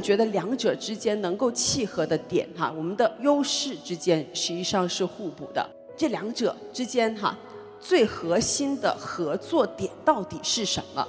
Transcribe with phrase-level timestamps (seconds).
[0.00, 5.68] 觉得两者之间能够契合的点哈，我们的优势之间实际上是互补的。
[5.96, 7.36] 这两者之间哈，
[7.80, 11.06] 最核心的合作点到底是什么？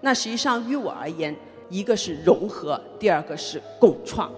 [0.00, 1.34] 那实际上于我而言，
[1.68, 4.30] 一个是融合，第二个是共创。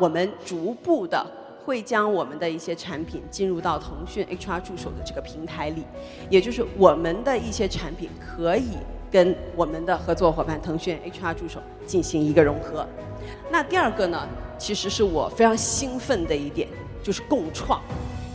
[0.00, 1.24] 我们逐步的
[1.64, 5.84] 会将我们的一些产品进入到腾讯 HR 助手的这个平台里，
[6.28, 8.70] 也就是我们的一些产品可以
[9.14, 12.84] 跟我们的合作伙伴腾讯 HR 助手进行一个融合。
[13.48, 14.26] 那第二个呢，
[14.58, 16.66] 其实是我非常兴奋的一点，
[17.00, 17.80] 就是共创。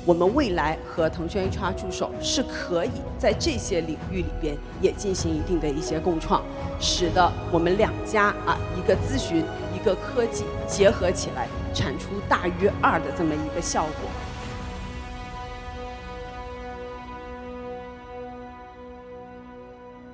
[0.05, 6.41] 我们未来和腾讯 HR 助手是可以在这些领域里边也进行一定的一些共创，
[6.79, 9.43] 使得我们两家啊一个咨询
[9.75, 14.09] 一个科技结合起来，产出大于二的这么一个效果。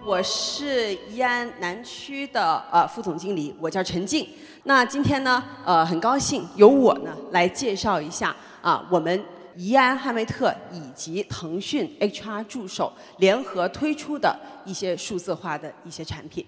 [0.05, 4.29] 我是宜安南区的呃副总经理，我叫陈静。
[4.65, 9.25] 那今天呢，呃很高兴由我呢来介绍一下啊我们。
[9.57, 16.45] 宜安汉威特以及腾讯 HR 助手联合推出的一些数字化的一些产品。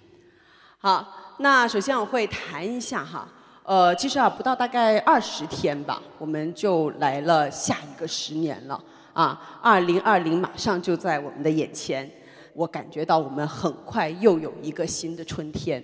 [0.77, 3.25] 好，那首先我会谈一下哈，
[3.63, 8.77] 呃，其实啊不到大概二十天吧，我们就来了下一个十年了
[9.13, 12.11] 啊，二零二零马上就在我们的眼前，
[12.57, 15.83] 我感觉到我们很快又有一个新的春天。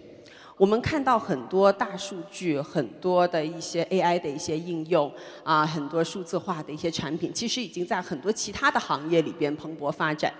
[0.57, 10.33] 我们看到很多大数据，很多的一些 AI 的一些应用啊，很多数字化的一些产品，其实已经在很多其他的行业里边蓬勃发展。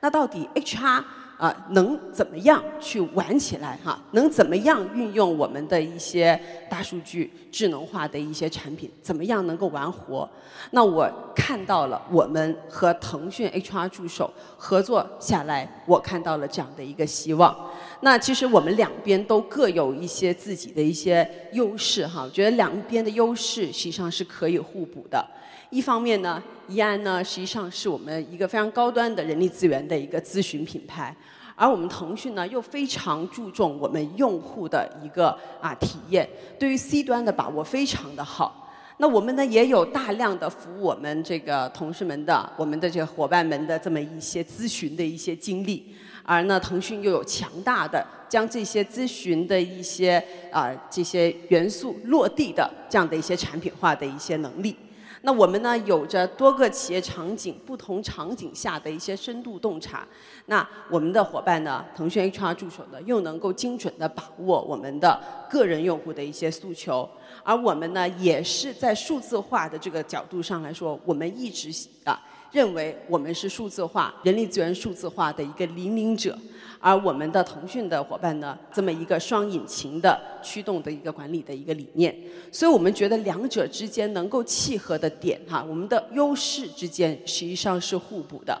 [0.00, 1.02] 那到底 HR？
[1.40, 3.98] 啊，能怎么样去玩起来哈？
[4.10, 6.38] 能怎么样运用我们的一些
[6.68, 8.90] 大数据、智能化的一些产品？
[9.00, 10.28] 怎么样能够玩活？
[10.72, 17.56] 那我看到了，我们和腾讯 HR 助手合作下来，我看到了这样的一个希望。
[18.00, 25.26] 那其实我们两边都各有一些自己的一些优势哈，我觉得两边的优势实际上是可以互补的。
[25.70, 31.14] 一方面呢，怡安呢实际上是我们一个非常高端的人力资源的一个咨询品牌，
[31.54, 35.28] 而我们腾讯呢又非常注重我们用户的一个
[35.60, 38.68] 啊体验，对于 C 端的把握非常的好。
[38.96, 45.94] 那我们呢也有大量的服务我们这个同事们的、我们的这个伙伴们的这么一些咨询的一些经历，
[46.24, 54.74] 而呢腾讯又有强大的将这些咨询的一些啊这些元素落地的这样的一些产品化的一些能力。
[55.22, 60.06] 那我们呢，有着多个企业场景、不同场景下的一些深度洞察。
[60.46, 65.20] 那我们的伙伴呢，腾讯 HR 助手呢，又能够精准的把握我们的
[65.50, 67.08] 个人用户的一些诉求。
[67.42, 71.70] 而我们呢，也是在数字化的这个角度上来说，我们一直
[72.04, 72.18] 啊
[72.52, 76.36] 认为我们是数字化、人力资源数字化的一个领领者。
[76.82, 82.16] 而我们的腾讯的伙伴呢，这么一个双引擎的驱动的一个管理的一个理念，
[82.50, 88.58] 所以我们觉得两者之间能够契合的点哈，我们的优势之间实际上是互补的。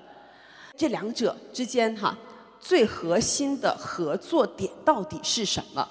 [0.76, 2.14] 这两者之间哈，
[2.60, 5.88] 最核心的合作点到底是什么？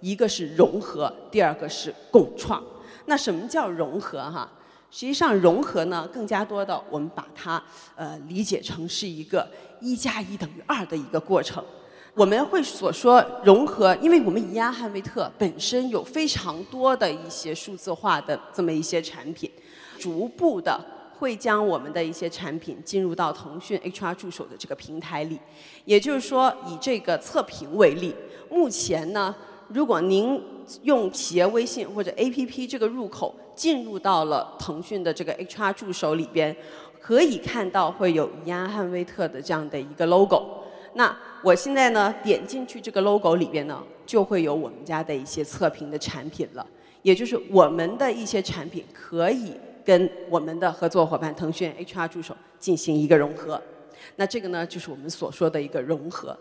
[0.00, 2.62] 一个是融合，第二个是共创。
[3.04, 4.50] 那什么叫融合哈？
[4.96, 7.62] 实际上融合呢，更加多的我们把它
[7.96, 9.46] 呃理解成是一个。
[9.78, 11.62] 一加一等于二的一个过程，
[12.14, 19.50] 我们会所说融合，因为我们宜安汉威特本身有非常多的一些数字化的这么一些产品，
[19.98, 20.80] 逐步的
[21.18, 25.38] 会将我们的一些产品进入到腾讯 HR 助手的这个平台里。
[25.84, 28.14] 也就是说，以这个测评为例，
[28.48, 29.36] 目前呢，
[29.68, 30.42] 如果您
[30.82, 36.56] 用企业微信或者 APP 这个入口进入到了腾讯的这个 HR 助手里边。
[36.98, 40.64] 可以看到会有怡安汉威特的这样的一个 logo。
[40.94, 46.66] 那我现在呢点进去这个 logo 里边呢，就会有我们家的一些测评的产品了。
[47.02, 49.52] 也就是我们的一些产品可以
[49.84, 53.62] 跟我们的合作伙伴腾讯 HR 助手进行一个融合。
[54.16, 56.36] 那这个呢就是我们所说的一个融合。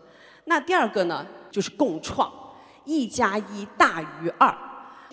[0.46, 2.34] 那第二个呢就是共创，
[2.86, 4.56] 一加一大于二。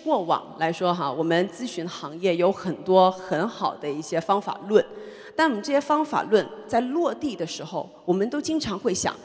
[0.03, 4.85] 过往来说哈，我们咨询行业有很多很好的一些方法论。
[5.35, 9.15] 但我们这些方法论在落地的时候，我们都经常会想，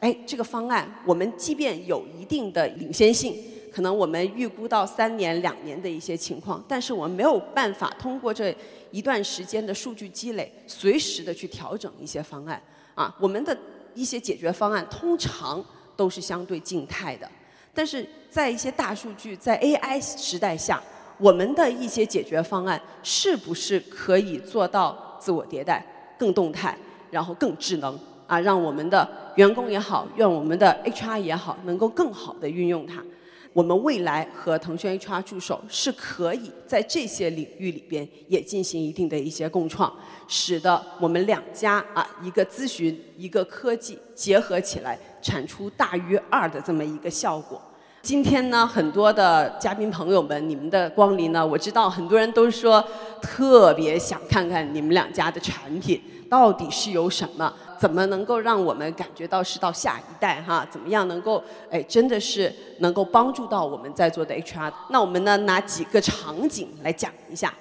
[0.00, 3.36] 哎，这个方案我们即便有一定的领先性，
[3.70, 8.52] 可能我们预估到三年、两年的一些情况，但是我们没有办法通过这
[8.90, 12.60] 一段时间的数据积累，随时的去调整一些方案。
[12.94, 13.56] 啊，我们的
[13.94, 15.64] 一些解决方案通常
[15.94, 17.30] 都是相对静态的，
[17.74, 20.82] 但是在一些大数据、在 AI 时代下，
[21.18, 25.10] 我们的一些解决方案是不是可以做到？
[25.22, 25.86] 自我迭代，
[26.18, 26.76] 更动态，
[27.08, 27.96] 然后更智能
[28.26, 33.00] 啊，让我们的员工也好，让我们的 HR 也好，能够更好的运用它。
[33.52, 39.94] 我们未来和腾讯 HR 助手是可以在这些领域里边也进行一定的一些共创，
[40.26, 47.60] 使得我们两家啊一个咨询一个科技结合起来，产出大于二的这么一个效果。
[48.02, 52.84] 今天呢，很多的嘉宾朋友们，你们的光临呢，我知道很多人都说
[53.20, 57.52] 特别想看看你们两家的产品到底是有什么。
[57.78, 60.66] 怎么能够让我们感觉到是到下一代哈？
[60.68, 64.72] 怎么样能够哎，真的是能够帮助到我们在座的 HR？
[64.90, 67.54] 那我们呢拿几个场景来讲一下。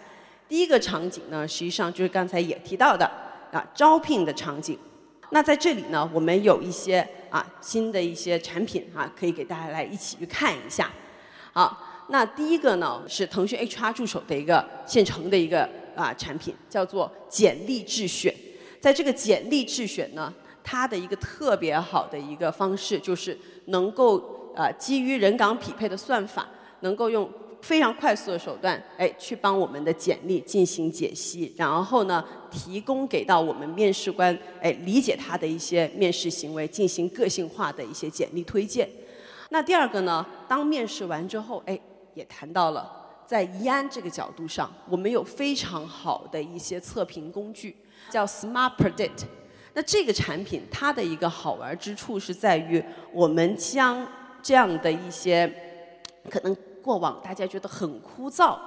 [0.49, 3.05] 第一个场景呢，实际上就是刚才也提到的
[3.51, 4.77] 啊，招聘的场景。
[5.31, 10.91] 那在这里呢，我们有一些啊新的一些产品啊，可以给大家来一起去看一下。
[11.53, 18.33] 好，那第一个呢是腾讯 HR 助手的一个现成的一个啊产品，叫做简历智选。
[18.81, 20.33] 在这个简历智选呢，
[20.63, 26.45] 它的一个特别好的一个方式就是能够啊基于人岗匹配的算法，
[26.81, 27.29] 能够用
[27.61, 38.89] 非常快速的手段，哎，去帮我们的简历进行解析，然后呢，提供给到我们面试官，哎，理解他的一些面试行为，进行个性化的一些简历推荐。
[39.49, 41.79] 那第二个呢，当面试完之后，哎，
[42.13, 42.91] 也谈到了
[43.25, 47.75] 在宜安这个角度上，我们有非常好的一些测评工具。
[48.09, 49.23] 叫 Smart Predict，
[49.73, 54.05] 那这个产品它的一个好玩之处是在于，我们将
[54.41, 55.49] 这样的一些
[56.29, 58.57] 可能过往大家觉得很枯燥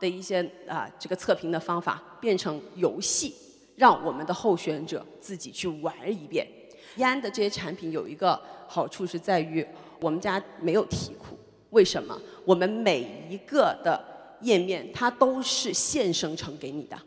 [0.00, 3.34] 的一些啊这个测评的方法变成游戏，
[3.76, 6.46] 让我们的候选者自己去玩一遍。
[6.96, 9.66] 易安的这些产品有一个好处是在于，
[10.00, 11.38] 我们家没有题库，
[11.70, 12.18] 为什么？
[12.44, 14.02] 我们每一个的
[14.40, 16.98] 页面它都是现生成给你的。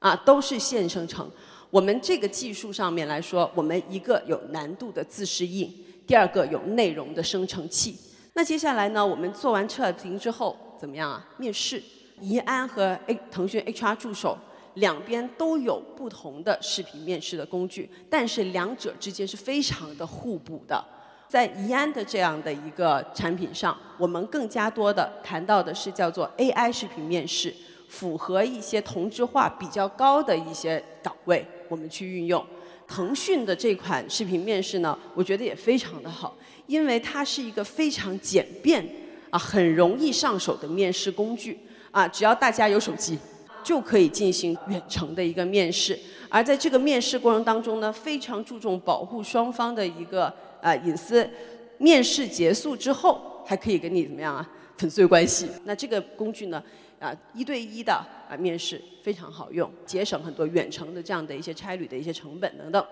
[0.00, 1.28] 啊，都是现生成。
[1.70, 5.68] 我们这个技术上面来说，我们一个有难度的自适应，
[6.06, 7.98] 第二个有内容的生成器。
[8.38, 11.26] 那接下来呢，我们做完测评之后怎么样啊？
[11.38, 11.82] 面试，
[12.20, 14.38] 宜安和 A 腾讯 HR 助手
[14.74, 20.80] 两边都有不同的视频面试的工具，但是两者之间是非常的互补的。
[21.26, 27.52] 在宜安的这样的一个产品上，我们更加多的谈到的是叫做 AI 视频面试。
[27.88, 32.46] 符合一些同质化比较高的一些岗位，我们去运用。
[32.88, 36.34] 腾讯的这款视频面试呢，我觉得也非常的好，
[36.66, 38.84] 因为它是一个非常简便
[39.28, 41.58] 啊，很容易上手的面试工具
[41.90, 43.18] 啊，只要大家有手机，
[43.62, 45.98] 就可以进行远程的一个面试。
[46.30, 50.32] 而在这个面试过程当中呢，非常注重保护双方的一个
[50.62, 51.28] 呃隐私。
[51.76, 54.50] 面试结束之后，还可以跟你怎么样啊？
[54.76, 55.48] 粉碎关系。
[55.64, 56.62] 那这个工具呢？
[57.00, 57.92] 啊，一对一的
[58.28, 62.84] 啊面试非常好用，节省很多远程的这样的一些差旅的一些成本等等。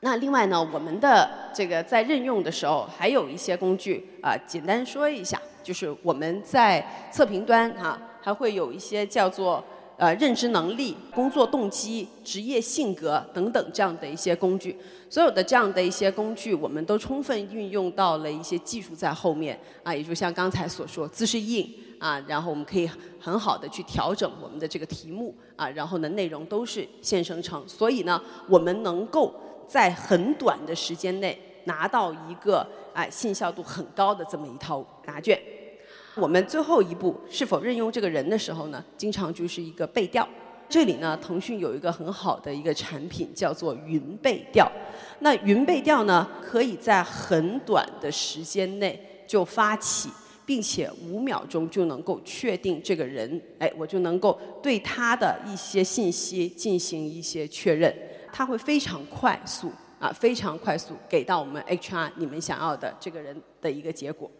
[0.00, 9.64] 那另外呢，我们的这个在任用的时候还有一些工具啊，简单说一下，就是我们在测评端啊，还会有一些叫做
[9.96, 14.76] 呃认知能力、工作动机、职业性格等等这样的一些工具。
[15.08, 21.72] 所有的这样的一些工具，我们都充分运用到了一些技术在后面啊，也就像刚才所说，姿势硬。
[22.02, 22.90] 啊，然后我们可以
[23.20, 29.32] 很好的去调整我们的这个题目啊，然后呢内容都是现生成，所以呢我们能够
[29.68, 35.40] 在很短的时间内拿到一个哎信效度很高的这么一套答卷。
[36.16, 40.28] 我们最后一步是否任用这个人的时候呢，经常就是一个背调。
[40.68, 44.68] 这里呢，腾讯有一个很好的一个产品叫做云背调。
[45.20, 50.10] 那云背调呢，可以在很短的时间内就发起。
[50.44, 57.94] 并且五秒钟就能够确定这个人，哎，我就能够对他的一些信息进行一些确认，
[58.32, 64.30] 他会非常快速啊，非常快速给到我们 HR 你们想要的这个人的一个结果。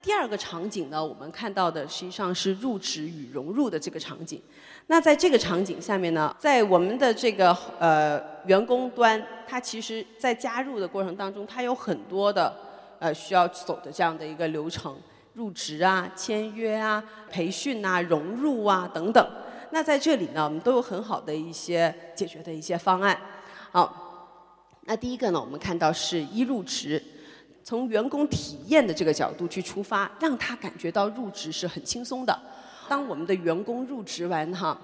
[0.00, 4.42] 第二个场景呢，我们看到的实际上是入职与融入的这个场景。
[4.88, 12.52] 那在这个场景下面呢，在我们的这个呃员工端，他其实在加入的过程当中，他有很多的
[12.98, 14.96] 呃需要走的这样的一个流程。
[15.34, 19.26] 入职啊、签约啊、培训啊、融入啊等等，
[19.70, 23.18] 那在这里呢，我们都有很好的一些解决的一些方案。
[23.70, 24.38] 好，
[24.82, 27.02] 那第一个呢，我们看到是一入职，
[27.64, 32.38] 从员工体验的这个角度去出发，让他感觉到入职是很轻松的。
[32.88, 34.78] 当我们的员工入职完哈，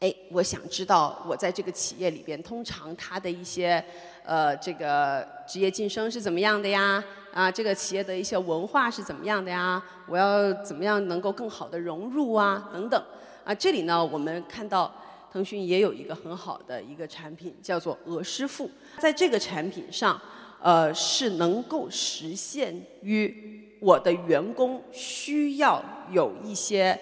[0.00, 3.84] 哎，我想知道我在这个企业里边，通常他的一些
[4.24, 7.02] 呃这个职业晋升是怎么样的呀？
[7.32, 9.82] 啊，这个企业的一些文化是怎么样的呀？
[10.06, 12.70] 我要怎么样能够更好的融入啊？
[12.72, 13.04] 等等。
[13.42, 14.94] 啊，这里呢，我们看到
[15.32, 18.70] 腾讯也有一个很好的一个产品，叫做鹅师傅。
[18.98, 20.20] 在这个产品上，
[20.62, 26.96] 呃，是能够实现于我的员工需要有一些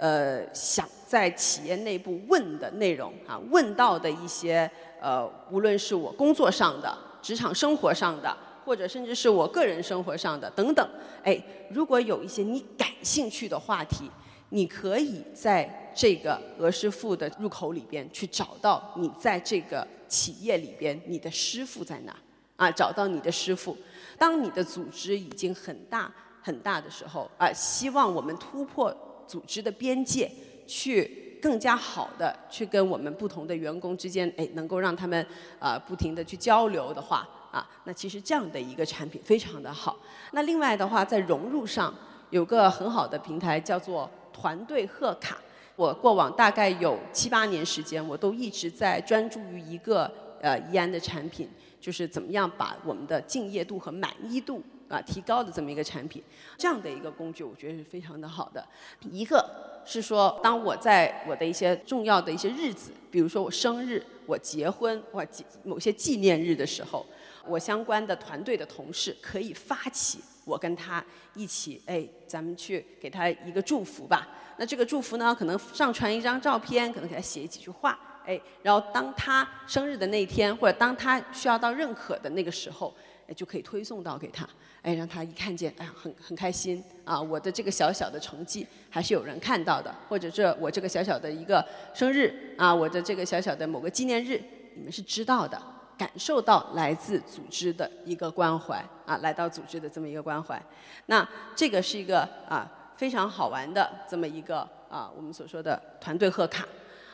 [0.00, 4.68] 呃想在企业内部问的内容啊，问到的一些
[5.00, 6.92] 呃，无论是我工作上的、
[7.22, 10.88] 职场生活上的，或者甚至是我个人生活上的等等，
[11.22, 14.10] 哎，如果有一些你感兴趣的话题。
[14.52, 22.12] 你可以在这个俄师傅的入口里边去找到你在这个企业里边你的师傅在哪
[22.56, 22.68] 啊？
[22.68, 23.76] 找到你的师傅。
[24.18, 28.92] 当你的组织已经很大很大的时候啊，希望我们突破
[29.30, 30.28] 组织的边界，
[30.66, 35.24] 去更加好的去跟我们不同的员工之间，哎，能够让他们
[35.60, 39.96] 啊不停的去交流的话啊，那其实这样的一个产品非常的好。
[40.32, 41.94] 那另外的话，在融入上
[42.30, 44.10] 有个很好的平台叫做。
[44.32, 45.36] 团队贺卡，
[45.76, 50.10] 我过往大概有七八年时间，我都一直在专注于一个
[50.40, 51.46] 呃怡安的产品，
[51.78, 56.22] 就是怎么样把我们的敬业度和满意度啊提高的这么一个产品。
[56.58, 58.62] 这样的一个工具，我觉得是非常的好的。
[59.10, 65.26] 一个是说，当我在我的一些重要的一些日子，比如说我生日、我结婚或
[65.64, 67.06] 某些纪念日的时候，
[67.46, 70.20] 我相关的团队的同事可以发起。
[70.44, 71.04] 我跟他
[71.34, 74.26] 一起，哎，咱们去给他一个祝福吧。
[74.56, 82.92] 那这个祝福呢，可能上传一张照片，可能给他写几句话，哎，然后当他生日的那一天，或者当他需要到认可的那个时候，
[83.34, 84.48] 就可以推送到给他，
[84.82, 87.20] 哎，让他一看见，哎，很很开心啊！
[87.20, 94.42] 我的这个小小的成绩还是有人看到的，或者这我这个小小的一个生日啊，我的这个小小的某个纪念日，
[94.74, 95.60] 你们是知道的。
[96.00, 100.58] 感受到来自组织的一个关怀啊，来到组织的这么一个关怀，
[101.04, 106.66] 那这个是一个啊非常好玩的这么一个啊我们所说的团队贺卡。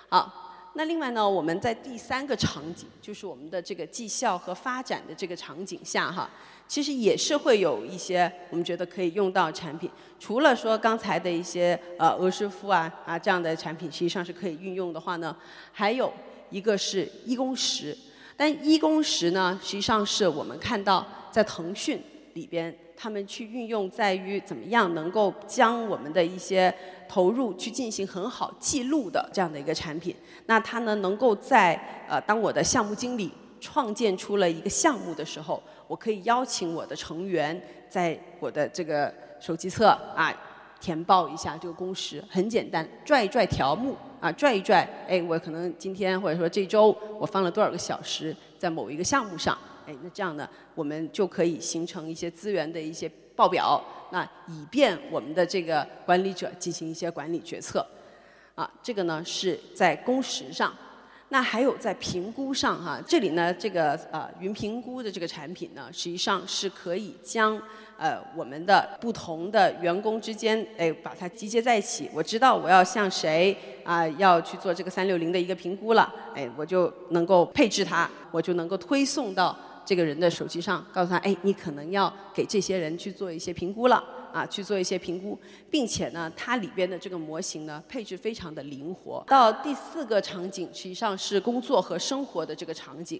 [0.08, 0.45] 好，
[0.76, 6.28] 那另外呢，我们在第三个场景，就是我们的这个绩效和发展的这个场景下哈，
[6.68, 9.90] 其实也是会有一些我们觉得可以用到产品。
[10.20, 15.34] 除了说刚才的一些呃俄师傅啊啊这样的产品，实际上是可以运用的话呢，
[15.72, 16.12] 还有
[16.50, 17.96] 一个是一工时。
[18.36, 21.98] 但一工时呢，实际上是我们看到在腾讯
[22.34, 26.74] 里边，他们去运用在于怎么样能够将我们的一些
[27.08, 30.14] 投入去进行很好记录的这样的一个产品。
[30.46, 31.74] 那它呢，能够在
[32.08, 40.34] 呃，当我的项目经理创建出了一个项目的时候，我可以邀请我的成员在我的这个手机侧啊。
[40.78, 57.86] 填报一下这个工时很简单，拽一拽条目啊，拽一拽，哎，我可能今天或者说这周我放了多少个小时在某一个项目上，哎，那这样呢，我们就可以形成一些资源的一些报表，那以便我们的这个管理者进行一些管理决策，
[58.54, 60.72] 啊，这个呢是在工时上。
[61.28, 67.60] 那还有在评估上哈，这里呢，这个呃云评估的这个产品呢，实际上是可以将
[67.98, 72.08] 呃我们的不同的员工之间，哎，把它集结在一起。
[72.14, 84.04] 我知道我要向谁啊要去做这个三六零的一个评估了，哎，我就能够配置它，我就能够推送到这个人的手机上，告诉他，哎，你可能要给这些人去做一些评估了。
[84.32, 85.38] 啊，去做一些评估，
[85.70, 89.24] 并且呢，它里边的这个模型呢，配置非常的灵活。
[89.26, 93.18] 到第四个场景，实际上是工作和生活的这个场景。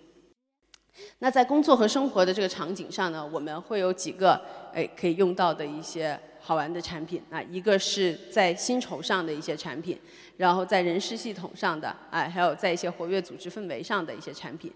[1.20, 4.38] 那在工作和生活的这个场景上呢，我们会有几个
[4.74, 6.20] 哎可以用到的一些。
[6.46, 9.98] 好玩的产品啊，一个是在薪酬上的一些产品，
[10.36, 14.72] 然后在人事系统上的啊，还有在一些活跃组织氛围上的一些产品。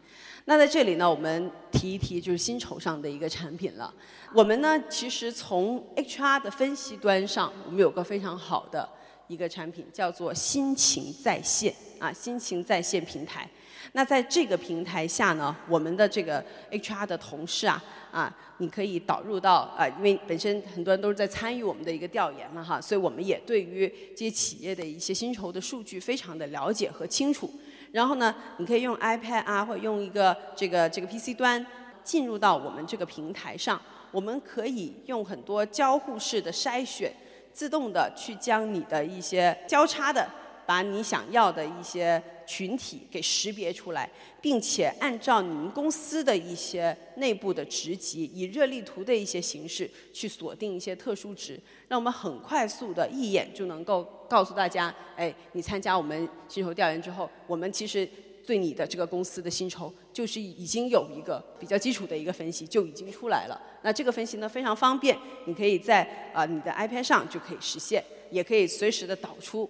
[0.46, 3.94] 那在这里呢，我们提一提就是薪酬上的一个产品了。
[4.34, 8.88] 我们呢，其实从 HR 的分析端上，我们有个非常好的
[9.28, 13.48] 一个产品，叫做心情在线啊，心情在线平台。
[13.92, 17.82] 那在这个平台下呢，我们的这个 HR 的同事啊，
[18.12, 27.50] 啊，你可以导入到啊，因为本身很多人都是在参与我们的一个调研嘛哈，所以我们也对于这些企业的一些薪酬的数据非常的了解和清楚。
[27.90, 31.66] 然后呢，你可以用 iPad 啊，或者用一个这个这个 PC 端
[32.04, 33.80] 进入到我们这个平台上，
[34.12, 37.12] 我们可以用很多交互式的筛选，
[37.52, 40.24] 自动的去将你的一些交叉的。
[40.70, 44.08] 把你想要的一些群体给识别出来，
[44.40, 58.08] 并且按照你们公司的一些内部的职级，以热力图的一些形式去锁定一些特殊值，让我们很快速的一眼就能够告诉大家，哎，你参加我们薪酬调研之后，我们其实
[58.46, 63.60] 对你的这个公司的薪酬就是已经有一个比较基础的一个分析就已经出来了。
[63.82, 69.68] 那这个分析呢非常方便，你可以在啊你的 iPad 上就可以实现，也可以随时的导出。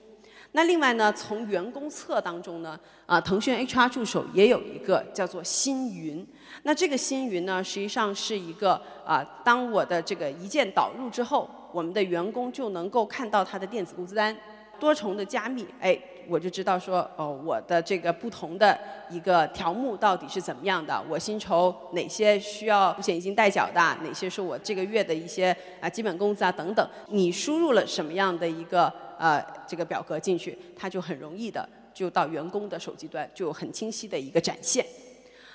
[0.52, 6.26] 那另外呢，从员工册当中呢，啊，腾讯 HR 助手也有一个叫做星云。
[6.64, 14.36] 那这个星云呢，实际上是一个啊，当我的这个一键导入之后，我们的员工就能够看到他的电子工资单，
[14.80, 15.96] 多重的加密，哎，
[16.28, 18.78] 我就知道说，哦，我的这个不同的
[19.10, 28.92] 一个条目到底是怎么样的，我薪酬哪些需要五险一金代缴的，哪些是我这个月的一些啊基本工资啊等等，你输入了什么样的一个。
[29.20, 34.82] 呃，这个表格进去，它就很容易的就到员工的手机端，就有很清晰的一个展现。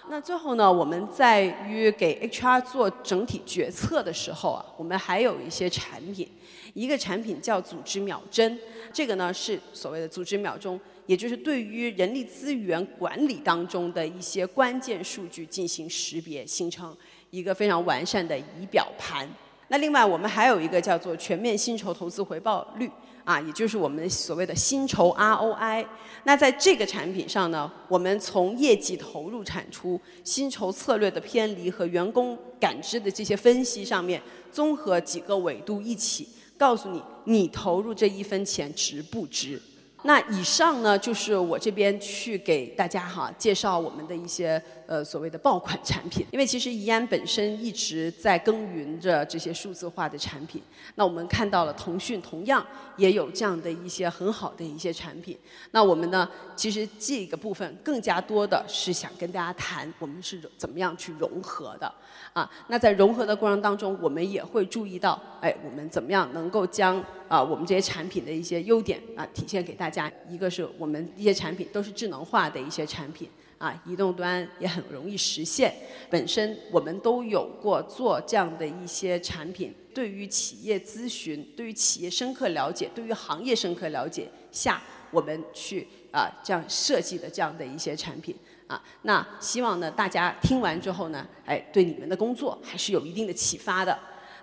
[0.07, 6.29] 那最后呢，我们在于给 HR 做整体决策的时候啊，我们还有一些产品，
[6.73, 8.57] 一个产品叫组织秒针，
[8.93, 16.95] 这个呢是所谓的组织秒钟，也就是对于人力资源管理当中的一些关键数据进行识别，形成
[17.31, 19.27] 一个非常完善的仪表盘。
[19.67, 22.89] 那另外我们还有一个叫做全面薪酬投资回报率。
[23.25, 25.83] 啊，也就是我们所谓的薪酬 ROI。
[26.25, 39.59] 那在这个产品上呢，我们从业绩投入产出、薪酬策略的偏离和员工感知的这些分析上面，综合几个维度一起，告诉你你投入这一分钱值不值。
[40.05, 46.23] 那以上呢，就是我这边去给大家哈介绍我们的一些呃所谓的爆款产品。
[46.31, 50.61] 因为其实怡安本身一直在耕耘着这些数字化的产品。
[50.93, 52.63] 那我们看到了腾讯同样
[52.97, 55.35] 也有这样的一些很好的一些产品。
[55.71, 61.91] 那我们呢，其实这个部分更加多的是想跟大家谈我们是怎么样去融合的
[62.31, 62.47] 啊。
[62.67, 70.11] 那在融合的过程当中，我们也会注意到，哎，我们怎么样能够将啊我们这些产品的一些优点啊体现给大家家。
[70.29, 75.73] 一个是我们一些产品都是智能化的一些产品啊，移动端也很容易实现。
[76.09, 88.35] 本身我们都有过做这样的一些产品，对于企业咨询、对于企业深刻了解、对于行业深刻了解下，我们去啊这样设计的这样的一些产品
[88.67, 88.83] 啊。
[89.03, 93.97] 那希望呢大家听完之后呢，哎，对你们的工作还是有一定的启发的。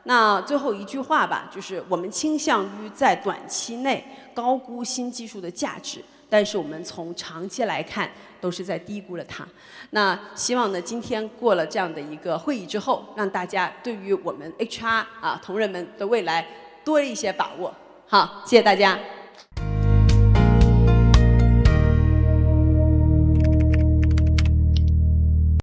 [0.05, 8.11] 那最后一句话吧，就是我们倾向于在短期内高估新技术的价值，但是我们从长期来看
[8.41, 9.47] 都是在低估了它。
[9.91, 16.47] 那希望呢，今天过了这样的一个会议之后，让大家对于我们 HR 啊同仁们的未来
[16.85, 17.73] 多一些把握。
[18.09, 18.99] 好，谢谢大家。